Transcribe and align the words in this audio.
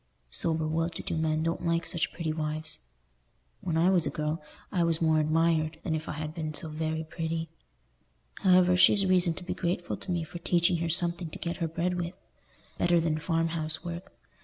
Sober 0.31 0.67
well 0.67 0.89
to 0.89 1.03
do 1.03 1.15
men 1.15 1.43
don't 1.43 1.63
like 1.63 1.85
such 1.85 2.11
pretty 2.11 2.33
wives. 2.33 2.79
When 3.61 3.77
I 3.77 3.91
was 3.91 4.07
a 4.07 4.09
girl, 4.09 4.41
I 4.71 4.83
was 4.83 4.99
more 4.99 5.19
admired 5.19 5.77
than 5.83 5.93
if 5.93 6.09
I 6.09 6.13
had 6.13 6.33
been 6.33 6.55
so 6.55 6.69
very 6.69 7.03
pretty. 7.03 7.49
However, 8.39 8.75
she's 8.75 9.05
reason 9.05 9.35
to 9.35 9.43
be 9.43 9.53
grateful 9.53 9.97
to 9.97 10.11
me 10.11 10.23
for 10.23 10.39
teaching 10.39 10.77
her 10.77 10.89
something 10.89 11.29
to 11.29 11.37
get 11.37 11.57
her 11.57 11.67
bread 11.67 11.93
with, 12.01 12.15
better 12.79 12.99
than 12.99 13.19
farm 13.19 13.49
house 13.49 13.85
work. 13.85 14.11